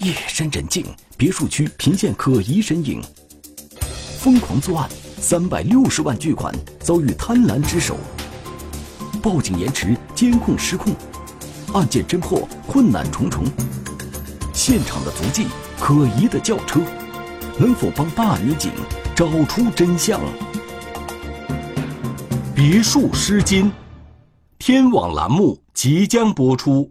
[0.00, 0.82] 夜深人静，
[1.18, 3.02] 别墅区频现可疑身影。
[4.18, 4.88] 疯狂作案，
[5.20, 7.98] 三百六十万巨款遭遇贪婪之手。
[9.22, 10.94] 报警延迟，监控失控，
[11.74, 13.44] 案件侦破困难重重。
[14.54, 15.44] 现场的足迹，
[15.78, 16.80] 可疑的轿车，
[17.58, 18.72] 能否帮大女警
[19.14, 20.18] 找出真相？
[22.54, 23.70] 别墅失金，
[24.58, 26.90] 天网栏目即将播出。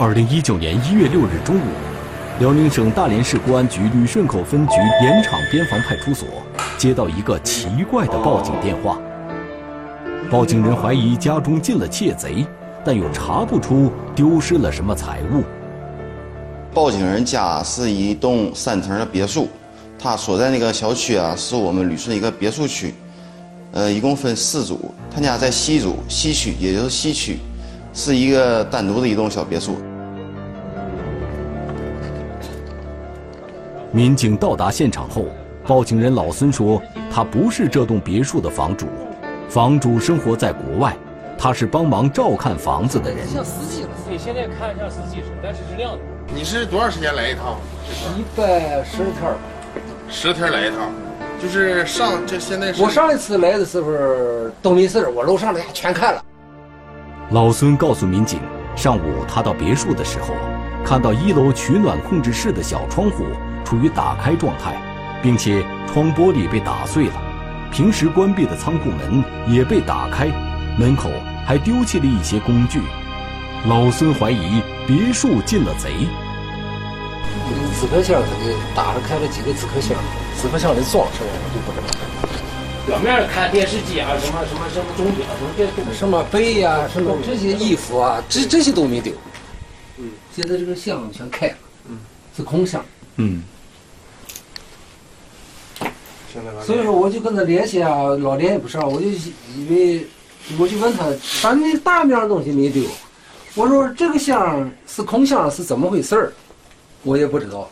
[0.00, 1.60] 二零一九年一月六日中午，
[2.38, 6.26] 辽宁省大连市公安局旅顺口分局盐场边防派出所
[6.78, 8.98] 接到一个奇怪的报警电话。
[10.30, 12.46] 报警人怀疑家中进了窃贼，
[12.82, 15.44] 但又查不出丢失了什么财物。
[16.72, 19.50] 报警人家是一栋三层的别墅，
[19.98, 22.94] 他所在那个小区啊，是我们旅顺一个别墅区，
[23.72, 27.38] 呃，一共分四组，他家在西组西区，也就是西区，
[27.92, 29.76] 是一个单独的一栋小别墅。
[33.92, 35.24] 民警到达现场后，
[35.66, 36.80] 报警人老孙说，
[37.12, 38.86] 他不是这栋别墅的房主，
[39.48, 40.96] 房主生活在国外，
[41.36, 43.26] 他是帮忙照看房子的人。
[43.26, 45.98] 像司机了，对，现在看像司机似的，但是是亮的。
[46.32, 47.56] 你是多长时间来一趟？
[48.16, 49.34] 一百十天
[50.08, 50.88] 十天来一趟，
[51.42, 52.80] 就是上这现在是。
[52.80, 53.90] 我上一次来的时候
[54.62, 56.24] 都没事我楼上的全看了。
[57.32, 58.38] 老孙告诉民警，
[58.76, 60.32] 上午他到别墅的时候，
[60.84, 63.24] 看到一楼取暖控制室的小窗户。
[63.70, 64.74] 处于打开状态，
[65.22, 67.22] 并且窗玻璃被打碎了，
[67.70, 70.26] 平时关闭的仓库门也被打开，
[70.76, 71.08] 门口
[71.46, 72.80] 还丢弃了一些工具。
[73.68, 75.92] 老孙怀疑别墅进了贼。
[77.48, 79.96] 这个自拍箱他给打了开了几个纸壳箱，
[80.42, 81.86] 纸壳箱里装什么我就不知道。
[82.88, 89.12] 表面看电视机啊，什么什么什么钟表，什么别什么杯呀，什么这些衣服啊，这这些都没丢。
[89.98, 91.56] 嗯，现在这个箱全开了，
[91.88, 91.98] 嗯，
[92.36, 92.84] 是空箱。
[93.14, 93.44] 嗯。
[96.62, 99.34] 所以说，我就跟他联系啊，老联系不上，我就以
[99.68, 100.06] 为，
[100.58, 101.06] 我就问他，
[101.42, 102.84] 咱那大面东西没丢。
[103.56, 106.32] 我说这个箱是空箱是怎么回事儿，
[107.02, 107.68] 我也不知道。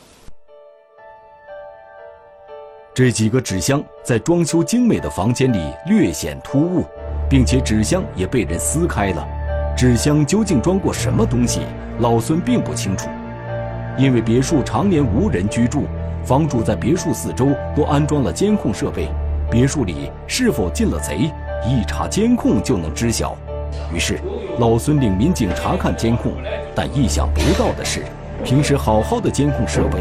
[2.92, 6.84] 这几个纸箱在装修精美的房间里略显突兀，
[7.30, 9.24] 并且纸箱也被人撕开了。
[9.76, 11.60] 纸箱究竟装过什么东西，
[12.00, 13.08] 老孙并不清楚，
[13.96, 15.84] 因为别墅常年无人居住。
[16.24, 19.08] 房主在别墅四周都安装了监控设备，
[19.50, 21.30] 别墅里是否进了贼，
[21.66, 23.36] 一查监控就能知晓。
[23.92, 24.18] 于是，
[24.58, 26.32] 老孙领民警查看监控，
[26.74, 28.02] 但意想不到的是，
[28.44, 29.98] 平时好好的监控设备，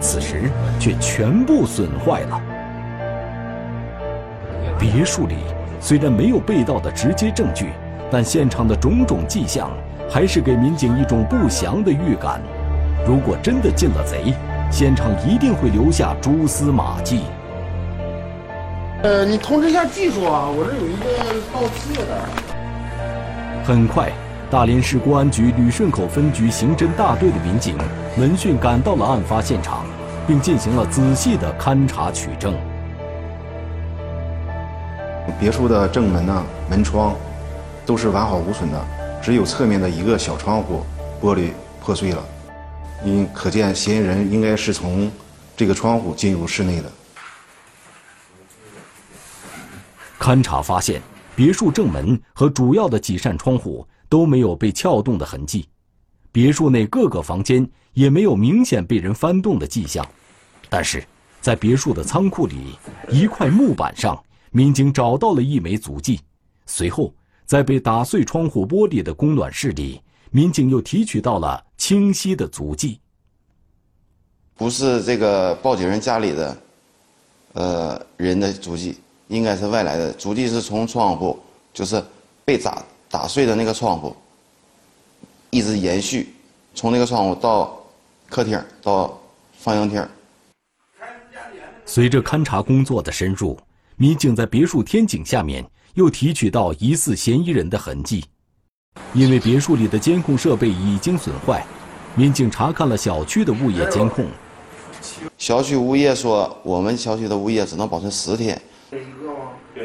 [0.00, 2.40] 此时却全部损坏了。
[4.78, 5.36] 别墅里
[5.80, 7.70] 虽然没有被盗的直接证据，
[8.10, 9.70] 但现场的种种迹象，
[10.10, 12.40] 还是给民警一种不祥的预感。
[13.06, 14.34] 如果真的进了贼，
[14.70, 17.22] 现场一定会留下蛛丝马迹。
[19.02, 21.06] 呃，你通知一下技术啊，我这有一个
[21.52, 22.16] 盗窃的。
[23.64, 24.10] 很快，
[24.50, 27.76] 大连市公安局旅顺口分局刑侦大队的民警
[28.16, 29.84] 闻讯赶到了案发现场，
[30.26, 32.54] 并进行了仔细的勘查取证。
[35.38, 37.14] 别墅的正门呢，门窗
[37.84, 38.78] 都是完好无损的，
[39.20, 40.82] 只有侧面的一个小窗户
[41.22, 41.50] 玻璃
[41.84, 42.18] 破碎了。
[43.04, 45.10] 因可见，嫌疑人应该是从
[45.56, 46.92] 这个窗户进入室内的。
[50.18, 51.00] 勘查发现，
[51.34, 55.66] 别墅正门和主要的几扇窗户都没有被撬动的痕迹，
[56.30, 60.06] 别墅内各个房间也没有明显被人翻动的迹象。
[60.68, 61.02] 但是，
[61.40, 62.78] 在别墅的仓库里，
[63.08, 66.20] 一块木板上，民警找到了一枚足迹。
[66.66, 67.14] 随后，
[67.46, 70.02] 在被打碎窗户玻璃的供暖室里。
[70.32, 73.00] 民警又提取到了清晰的足迹，
[74.54, 76.56] 不是这个报警人家里的，
[77.54, 78.96] 呃人的足迹，
[79.26, 81.36] 应该是外来的足迹，是从窗户，
[81.74, 82.00] 就是
[82.44, 82.80] 被砸
[83.10, 84.14] 打碎的那个窗户，
[85.50, 86.32] 一直延续，
[86.76, 87.76] 从那个窗户到
[88.28, 89.20] 客厅到
[89.58, 90.08] 放映厅。
[91.84, 93.58] 随着勘查工作的深入，
[93.96, 98.24] 民警在别墅天井下面又提取到疑似嫌疑人的痕迹。
[99.12, 101.64] 因为别墅里的监控设备已经损坏，
[102.14, 104.26] 民警查看了小区的物业监控。
[105.36, 108.60] 小区物业说，我们小区的物业只能保存十天。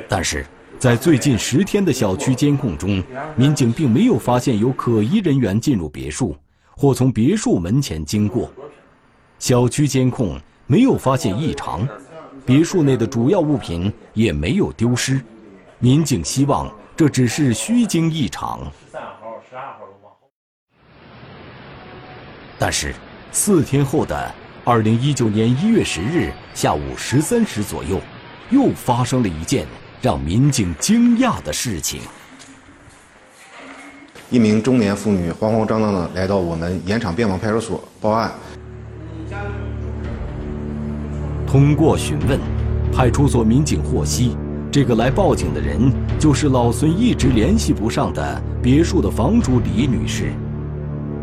[0.07, 0.45] 但是，
[0.77, 3.03] 在最近十天的小区监控中，
[3.35, 6.35] 民警并没有发现有可疑人员进入别墅
[6.75, 8.51] 或从别墅门前经过。
[9.39, 11.87] 小区监控没有发现异常，
[12.45, 15.21] 别墅内的主要物品也没有丢失。
[15.79, 18.59] 民警希望这只是虚惊一场。
[22.57, 22.93] 但是，
[23.31, 27.99] 四天后的二零一九年一月十日下午十三时左右，
[28.49, 29.67] 又发生了一件
[30.01, 32.01] 让民警惊讶的事情。
[34.29, 38.31] 一名中年妇女慌慌张张地来到我们盐场边防派出所报案。
[41.45, 42.39] 通过询问，
[42.91, 44.35] 派出所民警获悉，
[44.75, 45.79] 这个来报警的人
[46.19, 50.33] 就是老孙一直联系不上的别墅的房主李女士。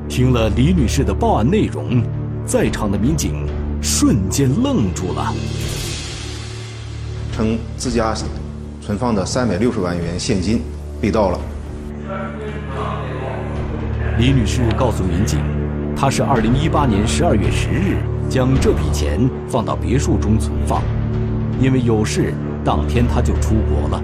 [0.09, 2.03] 听了李女士的报案内容，
[2.47, 3.47] 在场的民警
[3.83, 5.35] 瞬间愣住了。
[7.33, 8.15] 称自家
[8.81, 10.63] 存放的三百六十万元现金
[10.99, 11.39] 被盗了。
[14.19, 15.39] 李女士告诉民警，
[15.95, 17.99] 她是二零一八年十二月十日
[18.31, 20.83] 将这笔钱放到别墅中存放，
[21.61, 22.33] 因为有事，
[22.65, 24.03] 当天他就出国了。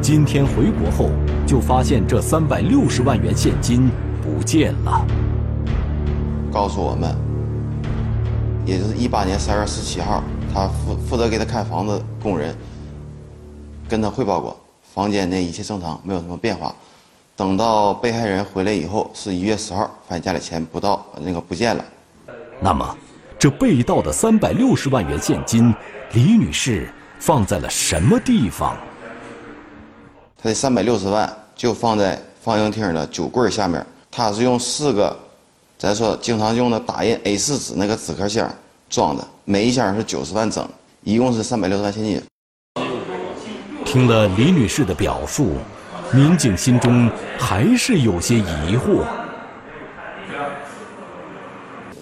[0.00, 1.10] 今天回国后，
[1.46, 3.90] 就发现这三百六十万元现金
[4.22, 5.06] 不见了。
[6.50, 7.14] 告诉我们，
[8.64, 10.22] 也就是一八年十二月十七号，
[10.52, 12.54] 他负负责给他看房子工人
[13.88, 14.58] 跟他汇报过，
[14.94, 16.74] 房间内一切正常，没有什么变化。
[17.36, 21.84] 等到被害人回来以后，是一月十号，发现家里钱不到，那个不见了。
[22.60, 22.96] 那么，
[23.38, 25.74] 这被盗的三百六十万元现金，
[26.12, 26.88] 李女士
[27.24, 28.76] 放在了什么地方？
[30.36, 35.16] 他的三百六十万就放在放映厅的酒柜下面，他是用四个。
[35.78, 38.46] 咱说经常用的打印 A4 纸那个纸壳箱
[38.90, 40.68] 装的，每一箱是九十万整，
[41.02, 42.22] 一共是三百六十万现金。
[43.86, 45.52] 听了李女士的表述，
[46.12, 49.02] 民警心中还是有些疑惑。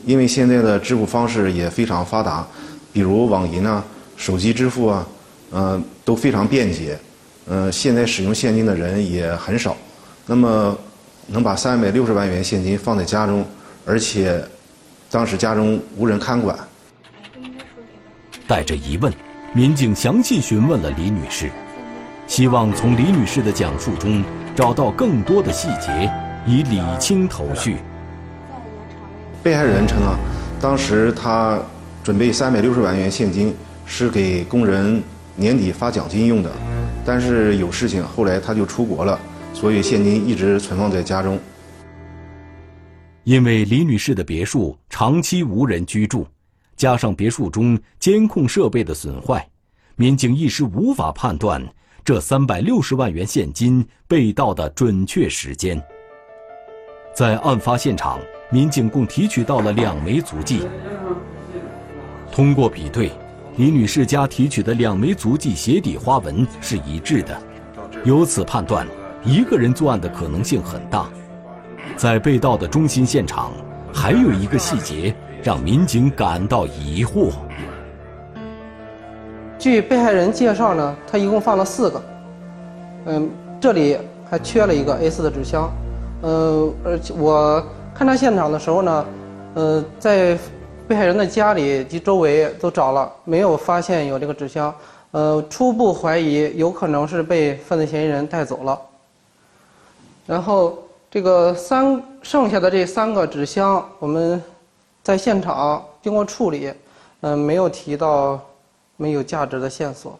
[0.04, 2.44] 因为现在的支付方式也非常发达，
[2.92, 3.84] 比如网银啊、
[4.22, 5.04] 手机支付啊，
[5.50, 6.96] 嗯，都非常便捷。
[7.48, 9.76] 嗯，现在使用现金的人也很少。
[10.24, 10.78] 那么，
[11.26, 13.44] 能把三百六十万元现金放在家中？
[13.84, 14.40] 而且，
[15.10, 16.56] 当时家中无人看管。
[18.46, 19.12] 带着疑问，
[19.52, 21.50] 民警详细询问了李女士，
[22.28, 24.22] 希望从李女士的讲述中
[24.54, 26.08] 找到更多的细节，
[26.46, 27.78] 以理清头绪。
[29.42, 30.16] 被害人称啊，
[30.60, 31.58] 当时他
[32.04, 33.52] 准备三百六十万元现金
[33.94, 35.02] 是给工人
[35.36, 36.50] 年底发奖金用的，
[37.04, 39.20] 但是有事情，后来他就出国了，
[39.52, 41.38] 所以现金一直存放在家中。
[43.24, 46.26] 因为李女士的别墅长期无人居住，
[46.74, 49.46] 加上别墅中监控设备的损坏，
[49.96, 51.62] 民警一时无法判断
[52.02, 55.80] 这三百六十万元现金被盗的准确时间。
[57.14, 58.18] 在案发现场，
[58.50, 60.62] 民警共提取到了两枚足迹。
[62.32, 63.12] 通过比对，
[63.56, 67.36] 李女士家提取的两枚足迹鞋底花纹是一致的，
[68.02, 68.86] 由此判断，
[69.22, 71.06] 一个人作案的可能性很大。
[71.94, 73.52] 在被盗的中心现场，
[73.92, 77.30] 还有一个细节让民警感到疑惑。
[79.58, 82.02] 据被害人介绍呢，他一共放了四个，
[83.04, 83.28] 嗯，
[83.60, 83.98] 这里
[84.30, 85.70] 还缺了一个 A4 的纸箱，
[86.22, 87.62] 呃，而且我
[87.94, 89.04] 勘察现场的时候呢，
[89.54, 90.38] 呃，在
[90.86, 94.74] 被害人的家里及周围都找了，没有发现有这个纸箱，
[95.10, 98.80] 呃，初步怀疑有可能是被犯罪嫌疑人带走了，
[100.26, 100.78] 然后。
[101.12, 104.42] 这个三剩下的这三个纸箱，我们
[105.02, 106.72] 在现场经过处理，
[107.20, 108.40] 嗯，没有提到
[108.96, 110.18] 没有价值的线索。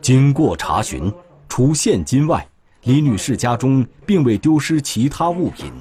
[0.00, 1.12] 经过查询，
[1.48, 2.46] 除现金外，
[2.82, 5.72] 李女士家中并未丢失其他物品。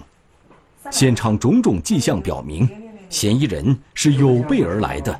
[0.92, 2.70] 现场种种迹象表明，
[3.10, 5.20] 嫌疑人是有备而来的，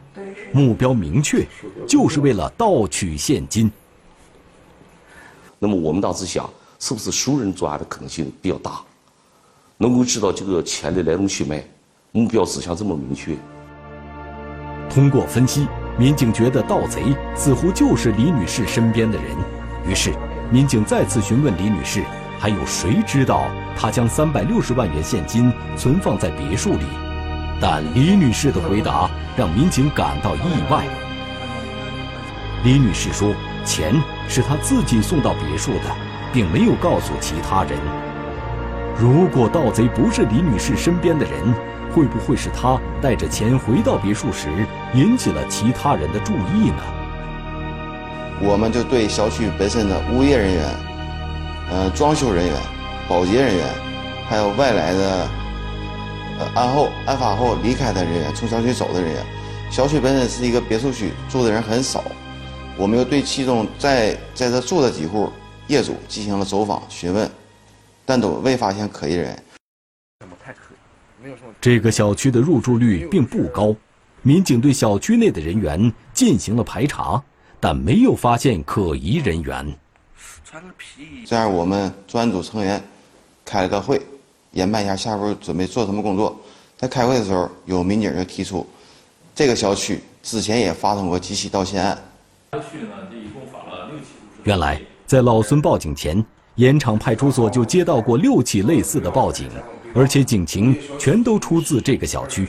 [0.52, 1.46] 目标明确，
[1.88, 3.72] 就是为了盗取现金。
[5.60, 6.50] 那么我们当时想。
[6.80, 8.80] 是不是熟人作案的可能性比较大？
[9.78, 11.64] 能够知道这个钱的来龙去脉，
[12.12, 13.36] 目标指向这么明确。
[14.88, 17.02] 通过分析，民警觉得盗贼
[17.36, 19.26] 似乎就是李女士身边的人。
[19.90, 20.14] 于是，
[20.52, 22.04] 民警再次询问李女士，
[22.40, 26.86] 还有谁知道她将三百六十万元现金存放在别墅里？
[27.60, 30.40] 但李女士的回答让民警感到意
[30.70, 30.84] 外。
[32.64, 33.34] 李女士说，
[33.66, 33.94] 钱
[34.28, 36.08] 是她自己送到别墅的。
[36.34, 37.80] 并没有告诉其他人。
[39.00, 41.56] 如果盗贼不是李女士身边的人，
[41.92, 44.50] 会不会是她带着钱回到别墅时
[44.94, 46.84] 引起了其他人的注意呢？
[48.42, 50.70] 我们就对小区本身的物业人员、
[51.70, 52.56] 呃装修人员、
[53.10, 53.68] 保洁人员，
[54.28, 55.30] 还有外来的
[56.40, 59.26] 呃案后案发后离开的人员、从小区走的人员，
[59.70, 62.04] 小区本身是一个别墅区，住的人很少，
[62.78, 65.30] 我们又对其中在在这住的几户
[65.68, 67.30] 业主进行了走访询问，
[68.06, 69.38] 但都未发现可疑人。
[71.60, 73.76] 这个小区的入住率并不高，
[74.22, 77.22] 民警对小区内的人员进行了排查，
[77.60, 79.78] 但没有发现可疑人员。
[81.26, 82.82] 这样，我们专案组成员
[83.46, 84.02] 开了个会，
[84.52, 86.40] 研判一下下步准备做什么工作。
[86.78, 88.66] 在开会的时候，有民警就提出，
[89.36, 91.98] 这个小区之前也发生过几起盗窃案。
[94.44, 96.24] 原来，在老孙报警前，
[96.56, 99.50] 盐场派出所就接到过六起类似的报警。
[99.96, 102.48] 而且警情全都出自这个小区。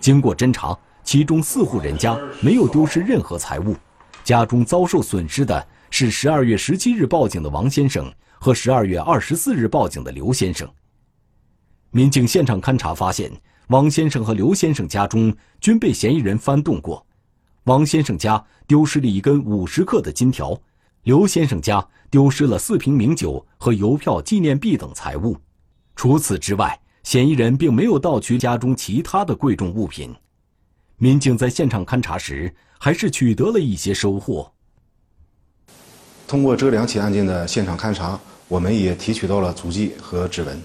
[0.00, 3.74] 经过侦查，其中四户人家没有丢失任何财物，
[4.22, 10.68] 家中遭受损失的是十二月十七日报警的王先生和十二月二十四日报警的刘先生。
[11.90, 13.30] 民警现场勘查发现，
[13.68, 17.06] 王先生和刘先生家中均被嫌疑人翻动过。
[17.64, 20.60] 王先生家丢失了一根五十克的金条，
[21.04, 25.36] 刘先生家丢失了四瓶名酒和邮票、纪念币等财物。
[25.96, 30.14] 除此之外，嫌疑人并没有盗取家中其他的贵重物品。
[30.96, 34.52] 民警在现场勘查时，还是取得了一些收获。
[36.26, 40.60] 通过这两起案件的现场勘查，我们也提取到了足迹和指纹。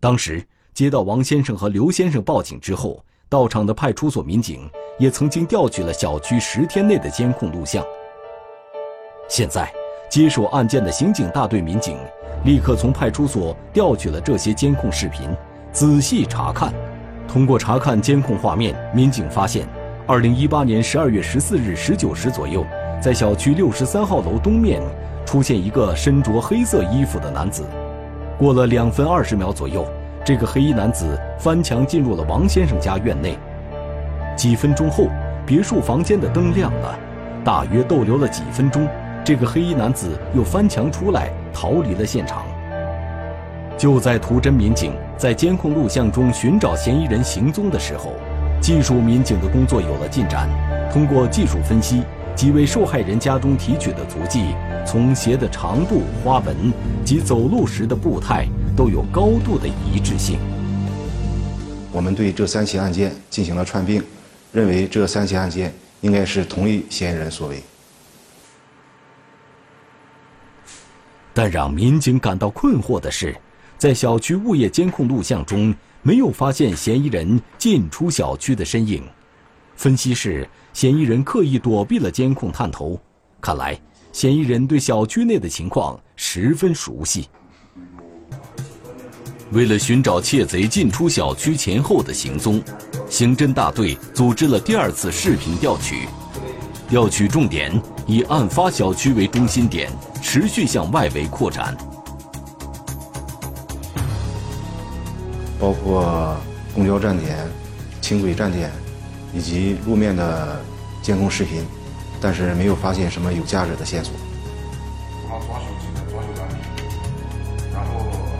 [0.00, 7.84] 当时接到王先生和刘先生报警之后，到场的派出所民警也曾经调取了小区十天内的监控录像。
[9.28, 9.72] 现在，
[10.08, 11.98] 接手案件的刑警大队民警。
[12.44, 15.28] 立刻从派出所调取了这些监控视频，
[15.72, 16.72] 仔细查看。
[17.26, 19.66] 通过查看监控画面，民警发现，
[20.06, 22.64] 二零一八年十二月十四日十九时左右，
[23.00, 24.82] 在小区六十三号楼东面
[25.24, 27.64] 出现一个身着黑色衣服的男子。
[28.36, 29.86] 过了两分二十秒左右，
[30.24, 33.36] 这个黑衣男子翻墙进入了王先生家院内。
[34.36, 35.08] 几分钟后，
[35.46, 36.98] 别墅房间的灯亮了。
[37.44, 38.86] 大约逗留了几分钟，
[39.24, 41.30] 这个黑衣男子又翻墙出来。
[41.60, 42.46] 逃离了现场。
[43.76, 48.12] 就在图侦民警在监控录像中寻找嫌疑人行踪的时候，
[48.60, 50.48] 技术民警的工作有了进展。
[50.92, 52.04] 通过技术分析，
[52.38, 54.54] 几位受害人家中提取的足迹，
[54.86, 56.72] 从鞋的长度、花纹
[57.04, 60.38] 及走路时的步态都有高度的一致性。
[61.90, 64.00] 我们对这三起案件进行了串并，
[64.52, 67.60] 认为这三起案件应该是同一嫌疑人所为。
[71.34, 73.34] 但让民警感到困惑的是，
[73.76, 79.02] 在小区物业监控录像中没有发现嫌疑人进出小区的身影。
[79.74, 82.96] 分析是，嫌疑人刻意躲避了监控探头。
[83.40, 83.76] 看来，
[84.12, 87.28] 嫌疑人对小区内的情况十分熟悉。
[89.50, 92.62] 为了寻找窃贼进出小区前后的行踪，
[93.10, 96.06] 刑侦大队组织了第二次视频调取。
[96.88, 97.72] 调取重点
[98.06, 99.90] 以案发小区为中心点，
[100.22, 101.76] 持续向外围扩展，
[105.58, 106.36] 包括
[106.72, 107.36] 公交站点、
[108.00, 108.70] 轻轨站点
[109.32, 110.60] 以及路面的
[111.02, 111.62] 监控视频，
[112.20, 114.12] 但是没有发现什么有价值的线索。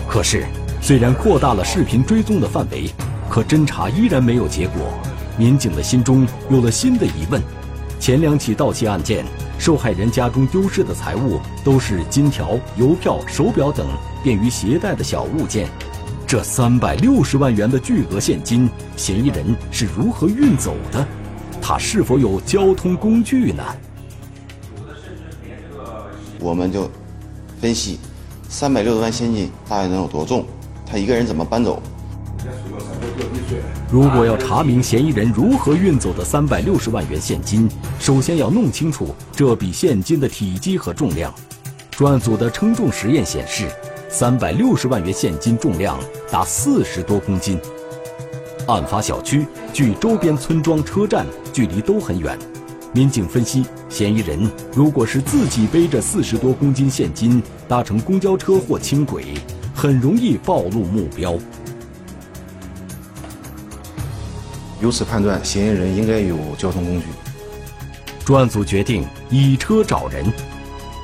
[0.09, 0.47] 可是，
[0.81, 2.91] 虽然扩大了视频追踪的范围，
[3.29, 4.93] 可侦查依然没有结果，
[5.37, 7.43] 民警的心中有了新的疑问。
[8.01, 9.25] 前两起盗窃案件，
[9.59, 13.87] 受害人家中丢失的财物都是金条、邮票、手表等
[14.23, 15.69] 便于携带的小物件。
[16.29, 18.69] 这三百六十万元的巨额现金，
[18.99, 21.09] 嫌疑人是如何运走的？
[21.59, 23.65] 他是否有交通工具呢？
[26.39, 26.91] 我们就
[27.63, 27.99] 分析，
[28.47, 30.45] 三百六十万现金大约能有多重？
[30.85, 31.83] 他一个人怎么搬走？
[33.91, 37.67] 如果要查明嫌疑人如何运走的三百六十万元现金，
[37.99, 41.33] 首先要弄清楚这笔现金的体积和重量。
[41.93, 43.67] 专案组的称重实验显示，
[44.11, 45.99] 三百六十万元现金重量
[46.31, 47.61] 达四十多公斤。
[48.67, 52.39] 案发小区距周边村庄、车站距离都很远，
[52.93, 59.35] 民警分析，嫌疑人如果是自己背着四十多公斤现金搭乘公交车或轻轨，
[59.75, 61.37] 很容易暴露目标。
[64.81, 67.07] 由此判断，嫌疑人应该有交通工具。
[68.25, 70.25] 专案组决定以车找人，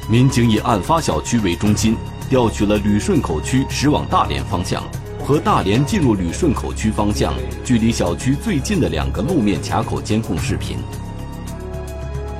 [0.08, 1.96] 民警以案发小区为中心，
[2.34, 4.82] 调取了旅顺口区驶往大连方向
[5.24, 7.32] 和大连进入旅顺口区方向
[7.64, 10.78] 距离小区最近的两个路面卡口监控视频。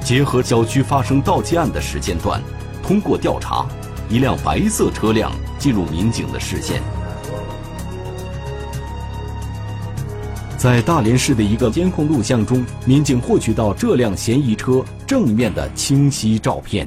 [0.03, 2.43] 结合小区发生盗窃案的时间段，
[2.83, 3.65] 通过调查，
[4.09, 6.83] 一辆白色车辆进入民警的视线。
[10.59, 16.85] 在大连市的一个监控录像中，民警获取到这辆嫌疑车正面的清晰照片。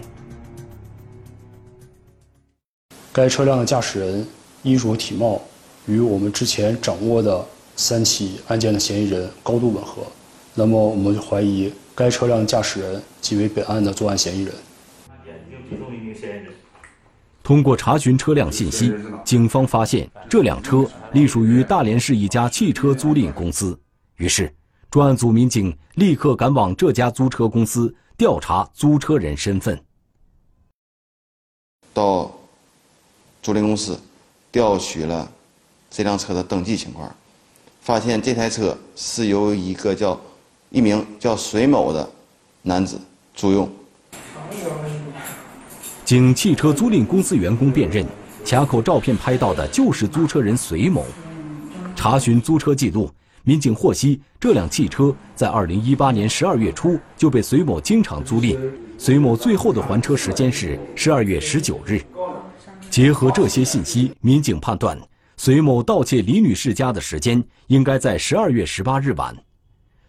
[3.17, 4.27] 该车辆的驾驶人
[4.61, 5.41] 衣着体貌
[5.87, 7.43] 与我们之前掌握的
[7.75, 10.03] 三起案件的嫌疑人高度吻合，
[10.53, 14.53] 那么我们就怀疑该车辆驾驶人即为本案的作案嫌疑人。
[17.41, 18.93] 通过查询车辆信息，
[19.25, 23.75] 警方发现这辆车隶属于大连市一家汽车租赁公司。
[24.17, 24.53] 于是，
[24.91, 29.83] 专案组民警立刻赶往这家租车公司调查租车人身份。
[31.95, 32.31] 到
[33.47, 33.97] 租赁公司
[34.51, 35.25] 调取了
[35.89, 37.09] 这辆车的登记情况，
[37.79, 40.19] 发现这台车是由一个叫
[40.69, 42.09] 一名叫隋某的
[42.63, 42.99] 男子
[43.33, 43.71] 租用。
[46.03, 48.05] 经汽车租赁公司员工辨认，
[48.45, 51.05] 卡口照片拍到的就是租车人隋某。
[51.95, 53.09] 查询租车记录，
[53.45, 58.59] 民警获悉这辆汽车在2018年12月初就被隋某经常租赁，
[58.97, 62.01] 隋某最后的还车时间是12月19日。
[62.89, 64.99] 结合这些信息，民警判断
[65.37, 69.35] 隋某盗窃李女士家的时间应该在12月18日晚。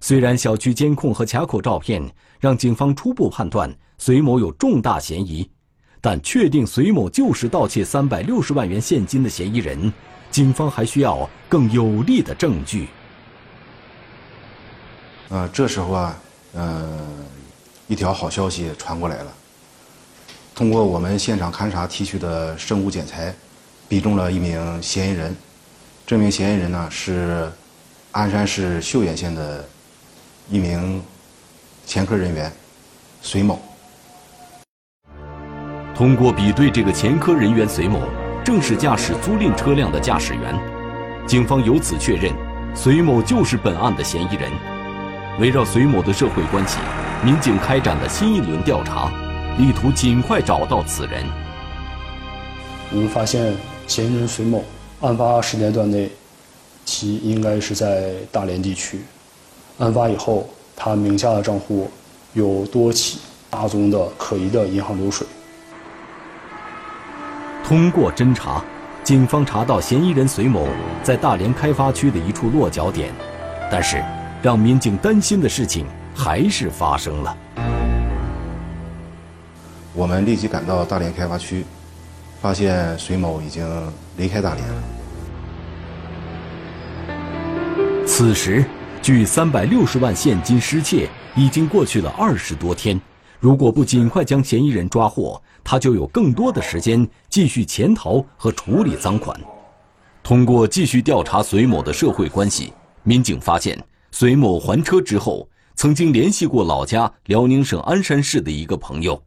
[0.00, 2.02] 虽然小区监控和卡口照片
[2.38, 5.48] 让警方初步判断隋某有重大嫌疑。
[6.00, 9.92] 但确定隋某就是盗窃三百六十万元现金的嫌疑人，
[10.30, 12.86] 警方还需要更有力的证据。
[15.28, 16.16] 呃，这时候啊，
[16.52, 17.00] 呃，
[17.88, 19.34] 一条好消息传过来了。
[20.58, 23.32] 通过我们现场勘查提取的生物检材，
[23.86, 25.32] 比中了一名嫌疑人。
[26.04, 27.48] 这名嫌疑人呢是
[28.10, 29.64] 鞍山市岫岩县的
[30.50, 31.00] 一名
[31.86, 32.52] 前科人员
[33.22, 33.62] 隋某。
[35.94, 38.00] 通过比对，这个前科人员隋某
[38.44, 40.58] 正是驾驶租赁车辆的驾驶员，
[41.24, 42.32] 警方由此确认，
[42.74, 44.50] 隋某就是本案的嫌疑人。
[45.38, 46.78] 围绕隋某的社会关系，
[47.24, 49.08] 民警开展了新一轮调查，
[49.58, 51.24] 力图尽快找到此人。
[52.92, 53.52] 我们发现，
[53.88, 54.64] 嫌疑人隋某
[55.00, 56.08] 案发时间段内，
[56.84, 59.00] 其应该是在大连地区。
[59.78, 61.90] 案发以后，他名下的账户
[62.34, 63.18] 有多起
[63.50, 65.26] 大宗的可疑的银行流水。
[67.64, 68.62] 通过侦查，
[69.02, 70.68] 警方查到嫌疑人隋某
[71.02, 73.12] 在大连开发区的一处落脚点，
[73.72, 74.00] 但是
[74.40, 77.36] 让民警担心的事情还是发生了。
[79.98, 81.64] 我们立即赶到大连开发区，
[82.40, 83.66] 发现隋某已经
[84.16, 84.82] 离开大连了。
[88.06, 88.64] 此时，
[89.02, 93.00] 距三百六十万现金失窃已经过去了二十多天，
[93.40, 99.36] 如果不尽快将嫌疑人抓获，他就有更多的时间继续潜逃和处理赃款。
[100.22, 103.76] 通过继续调查隋某的社会关系，民警发现
[104.12, 109.20] 隋某还车之后，曾经联系过老家辽宁省鞍山市的一个朋友。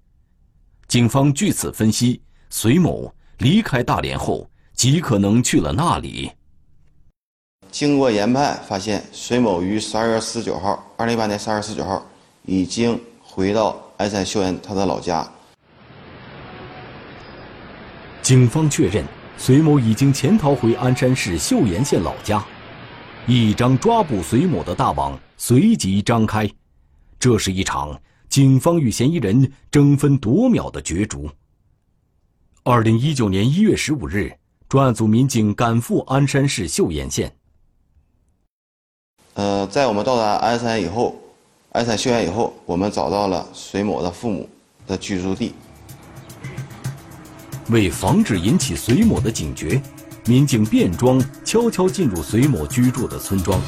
[0.91, 6.29] 警方据此分析，隋某离开大连后，极可能去了那里。
[7.71, 12.05] 经过研判，发现隋某于十二月十九号，二零一八年十二月十九号，
[12.43, 15.25] 已经回到鞍山岫岩他的老家。
[18.21, 19.05] 警方确认，
[19.37, 22.45] 隋某已经潜逃回鞍山市岫岩县老家，
[23.27, 26.51] 一张抓捕隋某的大网随即张开。
[27.17, 27.97] 这是一场
[28.31, 31.29] 警方与嫌疑人争分夺秒的角逐。
[32.63, 34.31] 二零一九年一月十五日，
[34.69, 37.35] 专案组民警赶赴鞍山市岫岩县。
[39.33, 41.17] 呃，在我们到达鞍山以后，
[41.73, 44.47] 鞍山岫岩以后，我们找到了隋某的父母
[44.87, 45.53] 的居住地。
[47.67, 49.81] 为防止引起隋某的警觉，
[50.25, 53.61] 民警便装悄悄进入隋某居住的村庄，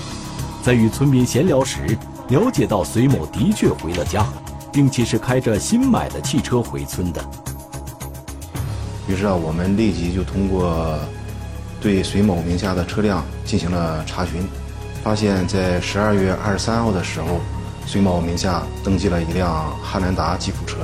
[0.63, 1.86] 在与村民闲聊时，
[2.30, 4.26] 了解到隋某的确回了家，
[4.74, 7.24] 并且是开着新买的汽车回村的。
[9.08, 10.98] 于是啊，我们立即就通过
[11.80, 14.48] 对隋某名下的车辆进行了查询，
[15.04, 17.40] 发现，在十二月二十三号的时候，
[17.86, 20.78] 隋某名下登记了一辆汉兰达吉普车。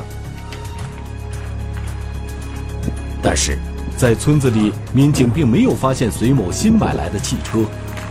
[3.22, 3.58] 但是，
[3.98, 7.66] 在村子里，民警并没有发现隋某新买来的汽车。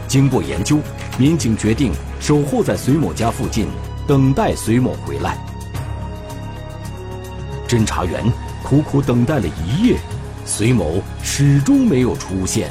[0.06, 0.78] 经过研究，
[1.18, 3.68] 民警决定守候在隋某家附近，
[4.06, 5.38] 等待隋某回来。
[7.68, 8.24] 侦查员
[8.64, 9.98] 苦苦等待了一夜，
[10.46, 12.70] 隋某始终没有出现。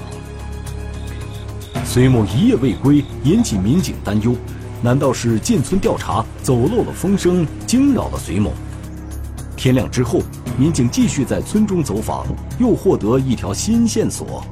[1.85, 4.35] 隋某一夜未归，引起民警担忧。
[4.81, 8.51] 难道是进村调查走漏了风声，惊扰了隋某？
[9.55, 10.19] 天亮之后，
[10.57, 12.25] 民警继续在村中走访，
[12.59, 14.43] 又获得一条新线索。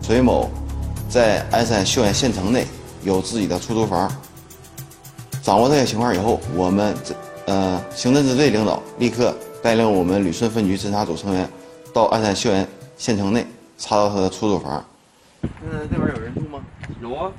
[0.00, 0.50] 隋某
[1.08, 2.66] 在鞍山秀园县城内
[3.02, 4.10] 有自己的出租房。
[5.42, 7.14] 掌握这些情况以后，我们这
[7.46, 11.48] 呃刑侦支队领导立刻带领我们旅顺分局侦查组成员
[11.92, 14.84] 到鞍山校园县城内查到他的出租房。
[15.42, 16.60] 嗯，这边有人住吗？
[17.02, 17.30] 有啊。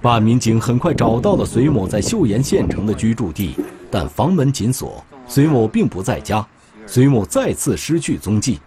[0.00, 3.54] 办案民警很快找到了隋某在岫岩县城的居住地，
[3.90, 6.44] 但房门紧锁，隋某并不在家。
[6.86, 8.58] 隋某再次失去踪迹。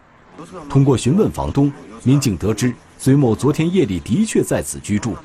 [0.70, 1.70] 通过询问房东，
[2.04, 5.18] 民警得知隋某昨天夜里的确在此居住。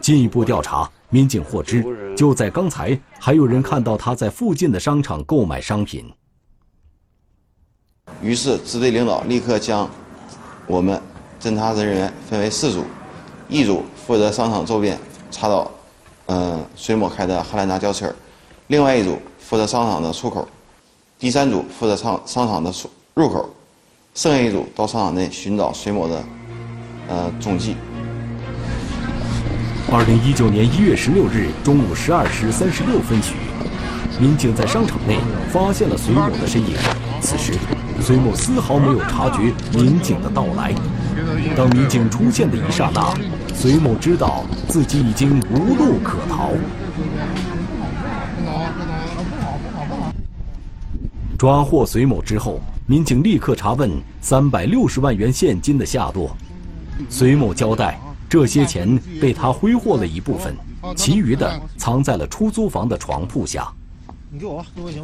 [0.00, 1.84] 进一步调查，民警获知，
[2.16, 6.12] 就在刚才，还有人看到他在附近的商场购买商品。
[8.20, 9.88] 于是，支队领导立刻将
[10.66, 11.00] 我们
[11.40, 12.82] 侦查人员分为四组，
[13.48, 14.98] 一组负责商场周边
[15.30, 15.70] 查找，
[16.26, 18.08] 嗯，隋某开的汉兰达轿车；
[18.66, 20.44] 另外一组负责商场的出口；
[21.16, 23.48] 第三组负责商商场的出入口；
[24.16, 26.24] 剩下一组到商场内寻找隋某的，
[27.06, 27.76] 呃，踪迹。
[29.92, 33.34] 二零一九年一月十六日中午十二时三十六分许，
[34.18, 35.18] 民警在商场内
[35.52, 36.74] 发现了隋某的身影。
[37.20, 37.52] 此时，
[38.00, 40.74] 隋某丝毫没有察觉民警的到来。
[41.54, 43.14] 当民警出现的一刹那，
[43.54, 46.50] 隋某知道自己已经无路可逃。
[51.38, 56.34] 抓获隋某之后，民警立刻查问三百六十万元现金的下落。
[57.10, 58.00] 隋某交代。
[58.28, 60.56] 这些钱被他挥霍了一部分，
[60.96, 63.72] 其余的藏在了出租房的床铺下。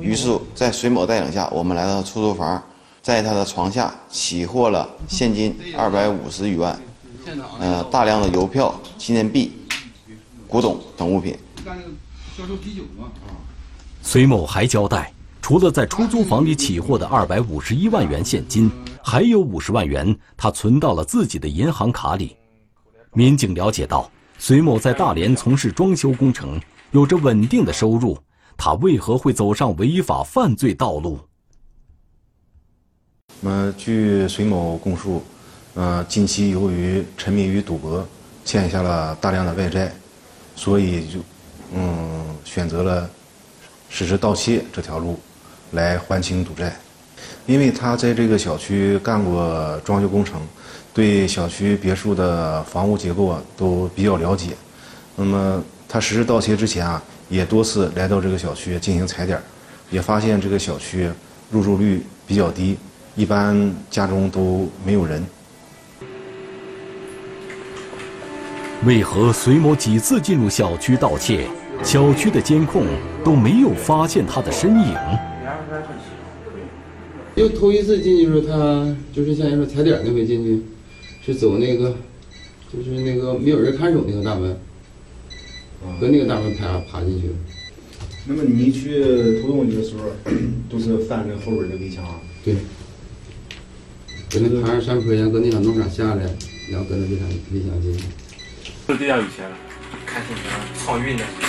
[0.00, 2.60] 于是，在隋某带领下，我们来到出租房，
[3.00, 6.76] 在他的床下起获了现金二百五十余万，
[7.60, 9.52] 呃，大量的邮票、纪念币、
[10.48, 11.36] 古董等物品。
[14.02, 18.68] 隋某还交代，除了在出租房里起获的二百五十一万元现金，
[19.00, 22.34] 还有五十万元他存到了自己的银行卡里。
[23.12, 26.60] 民警了解到，隋某在大连从事装修工程，
[26.92, 28.16] 有着稳定的收入。
[28.56, 31.18] 他为何会走上违法犯罪道路？
[33.40, 35.24] 那么，据隋某供述，
[35.74, 38.06] 呃，近期由于沉迷于赌博，
[38.44, 39.92] 欠下了大量的外债，
[40.54, 41.18] 所以就，
[41.74, 43.10] 嗯，选择了
[43.88, 45.18] 实施盗窃这条路，
[45.72, 46.76] 来还清赌债。
[47.46, 50.40] 因为他在这个小区干过装修工程。
[50.92, 54.48] 对小区别墅的房屋结构啊都比较了解，
[55.14, 59.40] 那么他实施盗窃之前啊，也多次来到这个小区进行踩点，
[59.90, 61.08] 也发现这个小区
[61.50, 62.76] 入住率比较低，
[63.14, 65.24] 一般家中都没有人。
[68.84, 71.46] 为何隋某几次进入小区盗窃，
[71.84, 72.84] 小区的监控
[73.24, 74.96] 都没有发现他的身影？
[77.36, 80.62] 就头一次进去时候，他就是像你说踩点那回进去。
[81.24, 81.94] 是走那个，
[82.72, 84.58] 就是那个没有人看守那个大门，
[86.00, 87.34] 和那个大门爬爬进去了。
[88.26, 90.04] 那么你去偷东西的时候，
[90.68, 92.04] 都是翻那后边的围墙？
[92.44, 92.54] 对。
[94.32, 96.22] 搁那爬上山坡沿搁那小农场下来，
[96.70, 98.04] 然后搁那围墙围墙进去。
[98.86, 99.50] 是这样有钱。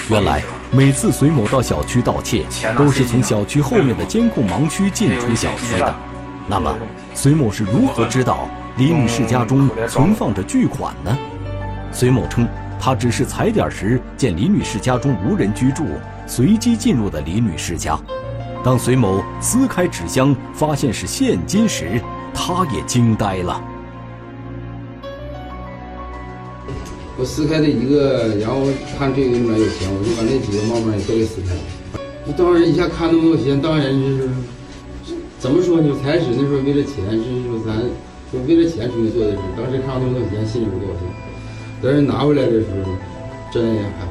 [0.10, 2.46] 原来每次隋某到小区盗窃，
[2.78, 5.96] 都是从小区后面的监控盲区进出小区的。
[6.48, 6.76] 那么，
[7.14, 8.50] 隋某是如何知道？
[8.78, 11.18] 李女士家中存放着巨款呢。
[11.92, 12.48] 隋某称，
[12.80, 15.86] 他只是踩点时见李女士家中无人居住，
[16.26, 18.00] 随机进入的李女士家。
[18.64, 22.02] 当隋某撕开纸箱，发现是现金时，
[22.34, 23.62] 他也惊呆了。
[27.18, 28.62] 我撕开的一个，然后
[28.98, 31.60] 看这个里面有钱，我就把那几个慢慢也都给撕开了。
[32.26, 34.30] 我当然一下看那么多钱，当然就是
[35.38, 35.94] 怎么说呢？
[36.02, 37.78] 开始那时候为了钱，就是说咱。
[38.32, 41.06] 就为了钱出去做的事，当时看到那么多钱，心里不高兴。
[41.84, 42.92] 但是拿回来的时候，
[43.52, 44.08] 真害怕。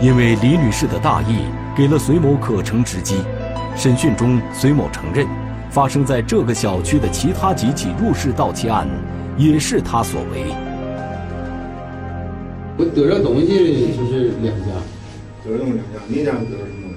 [0.00, 1.40] 因为李女士的大意，
[1.76, 3.16] 给了隋某可乘之机。
[3.76, 5.26] 审讯中，隋某承认，
[5.70, 8.88] 发生在这个小区的其他几起入室盗窃案，
[9.36, 10.46] 也是他所为。
[12.78, 13.48] 我得着东西
[13.94, 14.68] 就是两家，
[15.44, 16.88] 得着东西两家，那家得着什么？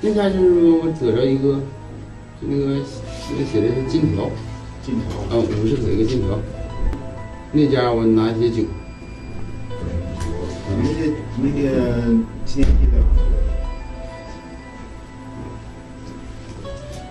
[0.00, 1.58] 那家就是说我得着一个，
[2.40, 2.84] 就那个。
[3.36, 4.30] 这写的是金条，
[4.82, 6.38] 金条，嗯，五十尺一个金条，
[7.52, 8.62] 那家我拿一些酒，
[10.70, 10.98] 嗯、那个
[11.36, 11.64] 那个
[12.44, 13.04] 纪念币在的，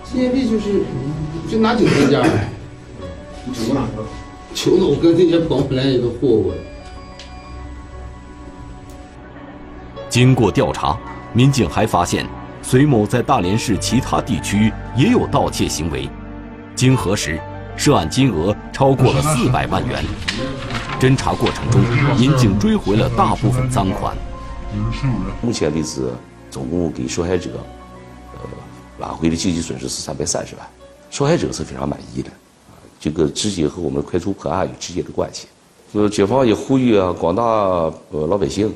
[0.04, 0.82] 纪念币就是
[1.48, 2.22] 就拿酒那家，
[3.46, 4.04] 你整酒哪个？
[4.54, 6.52] 酒的，我跟那些朋友来也都霍霍。
[10.08, 10.98] 经过调查，
[11.32, 12.26] 民警还发现
[12.70, 16.06] 隋某在大连市其他地区也有盗窃行为。
[16.76, 17.40] 经核实，
[17.78, 20.04] 涉案金额超过了四百万元。
[21.00, 21.80] 侦查过程中，
[22.18, 24.14] 民警追回了大部分赃款。
[25.40, 26.12] 目前为止，
[26.50, 27.52] 总共给受害者，
[28.34, 28.40] 呃，
[28.98, 30.66] 挽回的经济损失是三百三十万，
[31.10, 32.30] 受害者是非常满意的。
[33.00, 35.46] 这个直接和我们快速破案有直接的关系。
[35.94, 38.70] 呃，警方也呼吁啊，广大呃老百姓，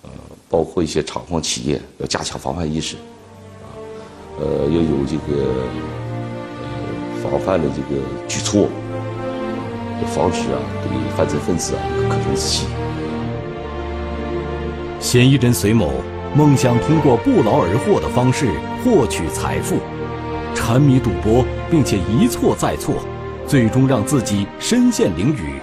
[0.00, 0.08] 呃，
[0.48, 3.13] 包括一些厂矿企业，要加强防范意识，啊，
[4.40, 5.44] 呃，要有这个
[6.60, 8.68] 呃防范的这个举措，
[10.08, 12.66] 防止啊这个犯罪分子啊可乘之机。
[14.98, 15.92] 嫌疑人隋某
[16.34, 18.48] 梦想通过不劳而获的方式
[18.82, 19.76] 获取财富，
[20.54, 22.96] 沉迷赌博，并且一错再错，
[23.46, 25.60] 最终让自己身陷囹圄。